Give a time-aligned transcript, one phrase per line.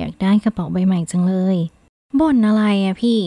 [0.00, 1.56] อยากได้กระเป๋าใบใหม่จังเลย
[2.20, 3.20] บ่นอะไรอะพี่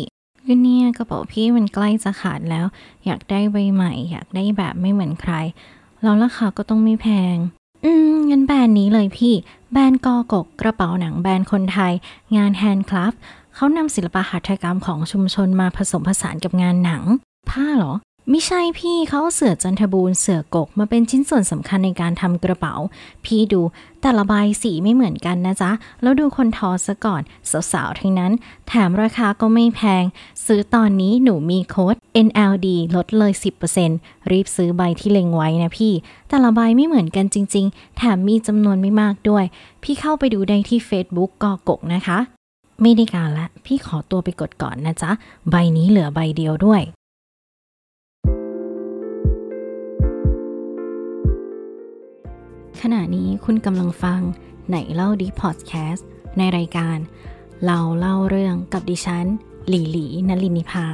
[0.48, 2.66] ก็เนี่ยกระเป๋าพี่มันใกล้จะขาดแล้ว
[3.06, 5.34] อยากได้ใบใหม่ อยากได้แบบไม่เหมือนใคร
[6.04, 7.38] แล้วราคาก็ต้องไม่แพง
[7.86, 9.34] อืมงั้นแบรนด์นี้เลยพี่
[9.72, 11.94] แบรนด์กอกกกระเป๋าหนังแบรนด์คนไทย
[12.38, 13.14] งาน handcraft
[13.56, 17.04] เขานำศิลปะหัตถกรรมของชุมชนมาผสมผสานกับงานหนัง
[17.50, 17.94] ผ้าเหรอ
[18.30, 22.76] ไม่ใช่พี่เขาเอาเสื่อจันทบูรณ์เสื่อกกมาเป็นชิ้นส่วนสำคัญในการทำกระเป๋า
[23.26, 23.62] พี่ดู
[24.02, 24.34] แต่ละใบ
[24.64, 25.72] สีไม่เหมือนกันนะจ๊ะ
[26.02, 27.22] แล้วดูคนทอซะก่อน
[27.72, 28.32] สาวๆทั้งนั้น
[28.68, 30.04] แถมราคาก็ไม่แพง
[30.46, 31.96] ซื้อตอนนี้หนูมีโค้ด
[32.28, 33.32] NLD ลดเลย
[33.82, 35.94] 10%รีบซื้อใบที่เล็งไว้นะพี่
[36.30, 39.44] แต่ละใบไม่เหมือนกันจริง ๆ แถมมีจำนวนไม่มากด้วย
[39.84, 42.18] พี่เข้าไปดูได้ที่ Facebook กอกกนะคะ
[42.82, 45.12] ไม่ได้การละ พี่ขอตัวไปกดก่อนนะจ๊ะ
[45.50, 46.84] ใบนี้เหลือใบเดียวด้วย
[52.88, 54.22] ขณะนี้คุณกำลังฟัง
[54.68, 56.08] ไหนเล่าดีพอดแคสต์
[56.38, 56.98] ในรายการ
[57.66, 59.26] เราเล่าเรื่องกับดิฉัน
[59.68, 60.86] หลีหลีนลินิพา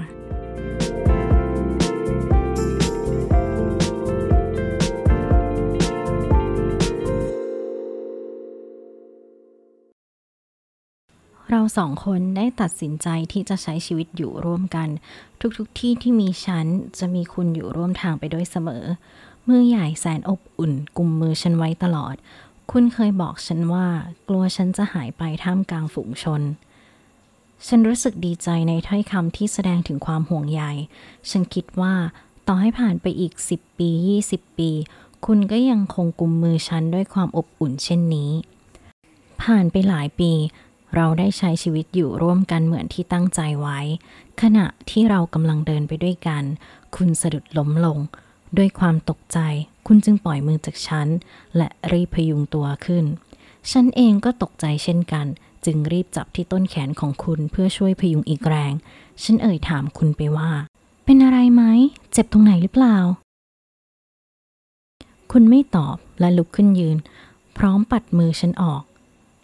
[11.55, 14.89] เราสองคนได้ตัดสินใจที่จะใช้ชีวิตอยู่ร่วมกัน
[15.57, 16.65] ทุกๆทที่ที่มีฉัน
[16.99, 18.83] จะมีคุณอยู่ร่วมทางไปด้วยเสมอ
[19.51, 22.15] มือใหญ่แสนอบอุ่นกุมมือฉันไว้ตลอด
[22.71, 23.87] คุณเคยบอกฉันว่า
[24.27, 26.41] กลัวฉันจะหายไปท่ามกลางฝูงชน
[27.67, 30.63] ฉันรู้สึกดีใจในถ้อยคำที่แสดงถึงความห่วงใย
[31.29, 31.93] ฉันคิดว่า
[32.47, 33.89] ต่อให้ผ่านไปอีก 10 ปี
[34.25, 34.69] 20 ปี
[35.25, 38.31] คุณก็ยังคงกุมมือฉันด้วยความอบอุ่นเช่นนี้
[39.41, 40.31] ผ่านไปหลายปี
[40.95, 43.79] เราได้ใช้ชีวิตอยู่ร่วมกันเหมือนที่ตั้งใจไว้
[44.41, 46.43] ขณะที่เรากำลังเดินไปด้วยกัน
[46.95, 47.97] คุณสะดุดล้มลง
[48.57, 49.39] ด้วยความตกใจ
[49.87, 51.07] คุณจึงปล่อยมือจากฉัน
[51.57, 53.05] และรีบพยุงตัวขึ้น
[53.71, 55.27] ฉันเองก็ตกใจเช่นกัน
[55.65, 58.73] จึงรีบจับที่ต้นแขนของคุณเพื่อช่วยพยุงอีกแรง
[59.23, 60.51] ฉันเอ่ยถามคุณไปว่า
[61.05, 61.63] เป็นอะไรไหม
[62.11, 62.97] เจ็บตรงไหนหรือเปล่า
[65.31, 66.97] คุณไม่ตอบและลุกขึ้นยืน
[67.57, 68.83] พร้อมปัดมือฉันออก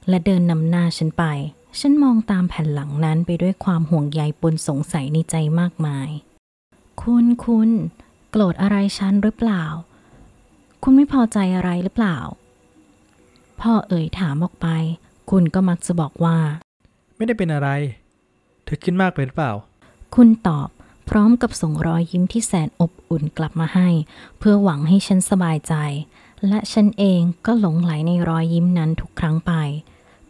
[0.09, 1.23] และเดินนำหน้าฉันไป
[1.79, 6.09] ฉันมองตามแผ่นหลังนั้นไปด้วยความห่วงใยปนสงสัยในใจมากมาย
[7.01, 7.71] คุณคุณ
[8.41, 9.63] รธอะไรฉันหรือเปล่า
[10.83, 12.17] คุณไม่พอใจอะไรหรือเปล่า
[13.61, 14.67] พ่อเอ่ยถามออกไป
[15.29, 16.37] คุณก็มักจะบอกว่า
[17.17, 17.69] ไม่ได้เป็นอะไร
[18.63, 19.53] เธอคิดมากไปหรือเปล่า
[20.15, 20.69] คุณตอบ
[21.09, 23.89] พร้อมกับส่งรอยยิ้มที่แสนอบอุ่นกลับมาให้
[24.37, 25.73] เพื่อหวังให้ฉันสบายใจ
[26.47, 29.53] และฉันเองก็หลงไหลในรอยยิ้มนั้นทุกครั้งไป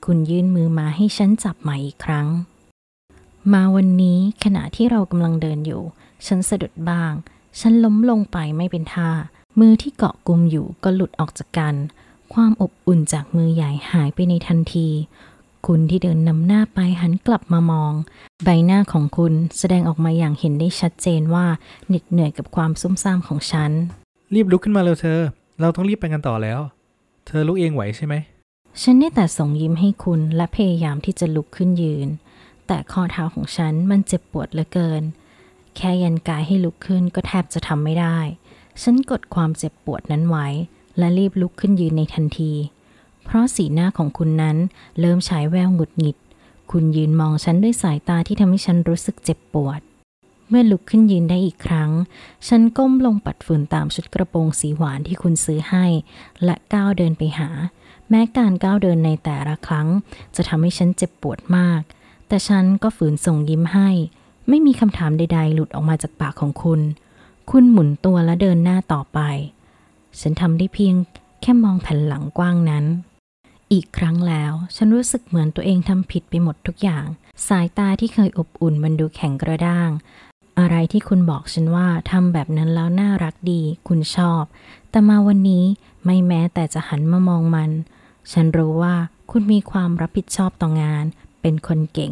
[0.06, 2.28] คุณยื่นมือมาให้ฉันจับใหม่อีกครั้ง
[3.53, 5.84] มาวันนี้ขณะที่เรากำลังเดินอยู่
[6.28, 7.13] ฉันสะดุดบ้าง
[7.59, 9.09] ฉันล้มลงไปไม่เป็นท่า
[9.59, 11.75] มือที่เกาะกุมอยู่ก็หลุดออกจากกัน
[12.34, 14.88] ความอบอุ่นจากมือใหญ่หายไปในทันที
[15.68, 17.94] คุณที่เดินนำหน้าไปหันกลับมามอง
[18.44, 21.45] ใบหน้าของคุณแสดงออกมาอย่างเห็นได้ชัดเจนว่า
[21.88, 23.72] เหน็ดเหนื่อยกับความซุ่มซ่ามของฉัน
[24.34, 25.19] รีบลุกขึ้นมาเร็วเธอ
[25.62, 26.59] เราต้องรีบไปกันต่อแล้ว
[27.28, 28.16] เธอลุกเองไหวใช่ไหม
[28.81, 32.07] ฉันได้แต่ส่งยิ้มให้คุณและพยายามที่จะลุกขึ้นยืน
[32.68, 35.03] แต่ข้อเท้าของฉันมันเจ็บปวดเหลือเกิน
[35.78, 38.18] แค่ยันกายให้ลุกขึ้นก็แทบจะทำไม่ได้
[38.82, 40.48] ฉันกดความเจ็บปวดนั้นไว้
[40.98, 42.54] และรีบลุกขึ้นยืนในทันที
[43.26, 44.58] เพราะสีหน้าของคุณนั้น
[45.00, 46.18] เริ่มฉายแววหงุดหงิด
[46.72, 49.82] คุณยืนมองฉันด้วยสายตาที่ทำให้ฉันรู้สึกเจ็บปวด
[50.50, 51.92] เมื่อลุกขึ้นยืนได้อีกครั้ง
[52.48, 55.86] ฉันก้มลงปัดฝุ่นตามชุดกระโปรงสีหวานที่คุณซื้อให้
[56.44, 57.50] และก้าวเดินไปหา
[58.10, 59.88] แม้การก้าวเดินในแต่ละครั้ง
[60.36, 61.82] จะทำให้ฉันเจ็บปวดมาก
[62.28, 63.90] แต่ฉันก็ฝืนส่งยิ้มให้
[64.50, 66.81] ไม่มีคำถามใด ๆ หลุดออกมาจากปากของคุณ
[67.52, 69.19] คุณหมุนตัวและเดินหน้าต่อไป
[70.19, 70.96] ฉันทำได้เพียง
[71.41, 72.86] แค่มองแผ่นหลังกว้างนั้น
[73.72, 77.06] อีกครั้งแล้ว ฉันรู้สึกเหมือนตัวเองทำผิดไปหมดทุกอย่าง
[77.47, 79.90] สายตาที่เคยอบอุ่นมันดูแข็งกระด้าง
[80.59, 84.44] อะไรที่คุณบอกฉันว่าทำแบบนั้นแล้วน่ารักดี คุณชอบ
[84.90, 85.63] แต่มาวันนี้
[86.06, 87.72] ไม่แม้แต่จะหันมามองมัน
[88.31, 88.96] ฉันรู้ว่า
[89.31, 91.06] คุณมีความรับผิดชอบต่องาน
[91.42, 92.12] เป็นคนเก่ง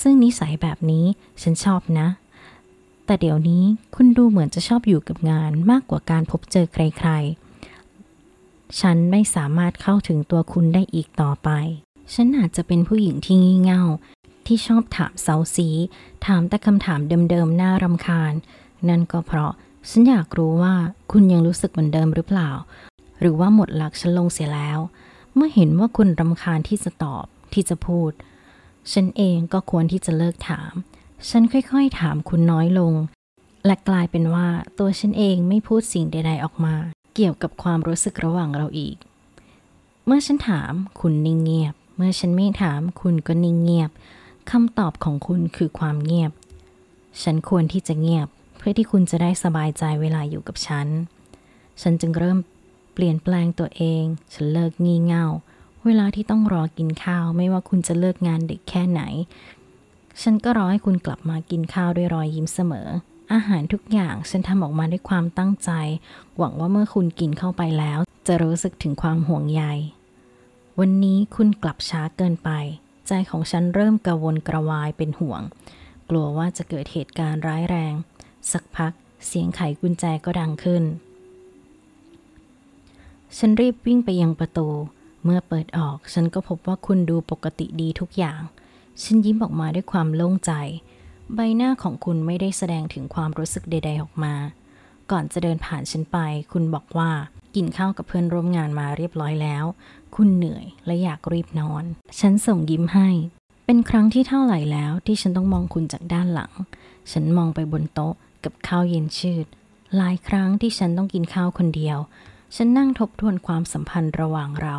[0.00, 1.04] ซึ่งนิสัยแบบนี้
[1.42, 2.08] ฉันชอบนะ
[3.06, 3.64] แต่เดี๋ยวนี้
[3.94, 11.50] คุณดูเหมือนจะชอบอยู่กับงานมากกว่าการพบเจอใครๆ ฉันไม่สามารถเข้าถึงตัวคุณได้อีกต่อไป
[12.14, 13.82] ฉันอาจจะเป็นผู้หญิงที่งี่เง่า
[14.46, 15.68] ที่ชอบถามเซาซี
[16.26, 17.00] ถามแต่คำถาม
[17.30, 18.32] เดิมๆ น่ารำคาญ
[18.88, 19.52] นั่นก็เพราะ
[19.88, 20.74] ฉันอยากรู้ว่า
[21.12, 22.50] คุณยังรู้สึกเหมือนเดิมหรือเปล่า
[23.20, 24.78] หรือว่าหมดหลักฉันลงเสียแล้ว
[25.34, 28.10] เมื่อเห็นว่าคุณรำคาญที่จะตอบที่จะพูด
[28.92, 30.72] ฉันเองก็ควรที่จะเลิกถาม
[31.28, 32.94] ฉันค่อยๆถามคุณน้อยลง
[33.66, 34.48] และกลายเป็นว่า
[34.78, 36.74] ตัวฉันเองไม่พูดสิ่งใด ๆออกมา
[37.14, 38.96] เกี่ยวกับความรู้สึกระหว่างเราอีก
[40.06, 43.90] เมื่อฉันถามคุณนิ่งเงียบ เมื่อฉันไม่ถามคุณก็นิ่งเงียบ
[44.50, 46.32] คำตอบของคุณคือความเงียบ
[47.22, 48.28] ฉันควรที่จะเงียบ
[48.58, 50.86] เพื่อที่คุณจะได้สบายใจเวลาอยู่กับฉัน
[51.82, 52.38] ฉันจึงเริ่ม
[52.94, 54.02] เปลี่ยนแปลงตัวเอง
[54.34, 55.26] ฉันเลิกงี่เง่า
[55.86, 59.02] เวลาที่ต้องรอกินข้าวไม่ว่าคุณจะเลิกงานดึกแค่ไหน
[60.22, 62.88] ฉันก็รอให้คุณกลับมากินข้าวด้วยรอยยิ้มเสมอ
[63.32, 65.70] อาหารทุกอย่างฉันทำออกมาด้วยความตั้งใจ
[66.36, 69.62] หวังว่าเมื่อคุณกินเข้าไปแล้ว จะรู้สึกถึงความห่วงใย
[70.80, 72.50] วันนี้คุณกลับช้าเกินไป
[73.08, 75.42] ใจของฉันเริ่มกระวนกระวายเป็นห่วง
[76.10, 77.94] กลัวว่าจะเกิดเหตุการณ์ร้ายแรง
[78.52, 78.92] สักพัก
[79.26, 80.82] เสียงไขกุญแจก็ดังขึ้น
[83.38, 84.68] ฉันรีบวิ่งไปยังประตู
[85.24, 88.40] เมื่อเปิดออกฉันก็พบว่าคุณดูปกติดีทุกอย่าง
[89.02, 90.52] ฉันยิ้มออกมาด้วยความโล่งใจ
[91.34, 94.34] ใบหน้าของคุณไม่ได้แสดงถึงความรู้สึกใด ๆ ออกมา
[95.10, 96.18] ก่อนจะเดินผ่านฉันไป
[96.52, 97.10] คุณบอกว่า
[97.54, 99.64] กินข้าวกับเพื่อนร่วมงานมาเรียบร้อยแล้ว
[100.14, 101.84] คุณเหนื่อยและอยากรีบนอน
[102.20, 103.08] ฉันส่งยิ้มให้
[103.66, 106.52] เป็นครั้งที่เท่าไหร่แล้วที่ฉันต้องมองคุณจากด้านหลัง
[107.12, 108.14] ฉันมองไปบนโต๊ะ
[108.44, 109.46] กับข้าวเย็นชืด
[109.96, 111.98] หลายครั้งที่ฉันต้องกินข้าวคนเดียว
[112.56, 114.76] ฉันนั่งทบทวนความสัมพันธ์ระหว่างเรา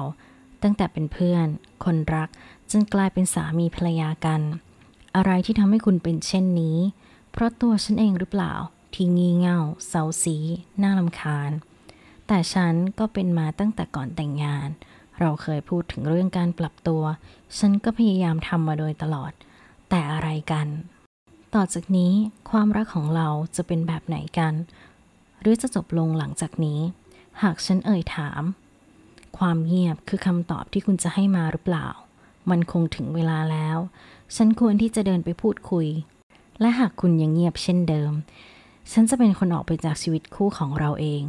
[0.63, 1.47] ตั้งแต่เป็นเพื่อน
[1.85, 2.29] คนรัก
[2.71, 4.41] จนกลายเป็นสามีภรรยากัน
[5.15, 6.77] อะไรที่ทำให้คุณเป็นเช่นนี้
[7.31, 8.53] เพราะตัวฉันเองหรือเปล่า
[8.93, 10.37] ที่งี่เง่าเซาซี
[10.81, 11.51] น่าลำคาญ
[12.27, 14.69] แต่ฉันก็เป็นมาตั้งแต่ก่อนแต่งงาน
[15.19, 17.03] เราเคยพูดถึงเรื่องการปรับตัว
[17.57, 19.31] ฉันก็พยายามทำมาโดยตลอด
[19.89, 20.67] แต่อะไรกัน
[21.55, 22.13] ต่อจากนี้
[22.49, 24.53] ความรักของเราจะเป็นแบบไหนกัน
[25.41, 26.79] หรือจะจบลงหลังจากนี้
[27.41, 28.41] หากฉันเอ่ยถาม
[29.37, 31.87] ความเงียบคือคำตอบที่คุณจะให้มาหรือเปล่า
[32.49, 33.77] มันคงถึงเวลาแล้ว
[34.35, 35.87] ฉันควรที่จะเดินไปพูดคุย
[36.61, 38.11] และหากคุณยังเงียบเช่นเดิม
[38.91, 41.21] ฉันจะเป็นคนออกไปจากชีวิตคู่ของเราเอง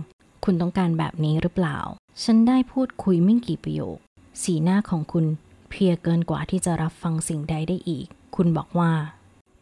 [0.44, 1.78] คุณต้องการแบบนี้หรือเปล่า
[2.22, 3.96] ฉันได้พูดคุยไม่กี่ประโยค
[4.42, 5.26] สีหน้าของคุณ
[5.68, 8.06] เพลียเกินกว่าที่จะรับฟังสิ่งใดได้อีก
[8.36, 8.92] คุณบอกว่า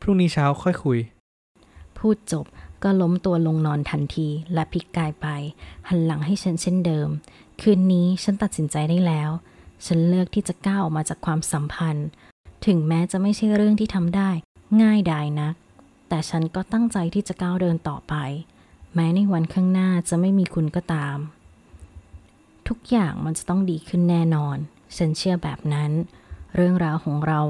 [0.00, 0.98] พรุ่งนี้เช้าค่อยคุย
[1.98, 2.46] พูดจบ
[2.82, 5.26] ก็ล้มตัวลงนอนทันทีและพลิกกายไป
[5.88, 7.08] หันหลังให้ฉันเช่นเดิม
[7.62, 9.31] คืนนี้ฉันตัดสินใจได้แล้ว
[9.87, 12.09] ฉันเลือกที่จะก้าวออกมาจากความสัมพันธ์
[12.67, 14.31] ถึงแม้จะไม่ใช่เรื่องที่ทำได้
[14.83, 15.55] ง่ายดายนัก
[16.09, 18.15] แต่ฉันก็ตั้งใจที่จะก้าวเดินต่อไป
[18.95, 21.17] แม้ในวันข้างหน้าจะไม่มีคุณก็ตาม
[22.69, 24.57] ทุกอย่างมันจะต้องดีขึ้นแน่นอน
[24.97, 25.91] ฉันเชื่อแบบนั้น
[26.55, 27.41] เรื่องราวของเรา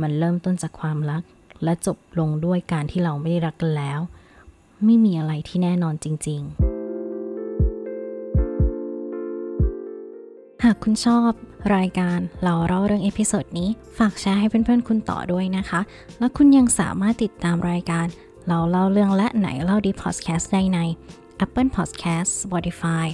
[0.00, 1.22] มันเริ่มต้นจากความรัก
[1.64, 4.00] และจบลงด้วยการที่เราไม่ได้รักกันแล้ว
[4.84, 6.69] ไม่มีอะไรที่แน่นอนจริง ๆ
[10.64, 11.30] หากคุณชอบ
[11.76, 13.68] รายการเราเล่าเรื่อง episode นี้
[13.98, 15.80] ฝากแชร์ให้เพื่อนๆคุณต่อด้วยนะคะ
[16.18, 18.06] และคุณยังสามารถติดตามรายการ
[18.48, 20.78] เราเล่าเรื่องและไหนเล่าดีพอดแคสต์ได้ใน
[21.44, 23.06] Apple Podcast Spotify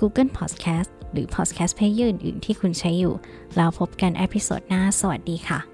[0.00, 3.14] Google Podcast หรือ Podcast Player อื่นๆที่คุณใช้อยู่
[3.56, 5.71] แล้วพบกันเอพิโซดหน้า สวัสดีค่ะ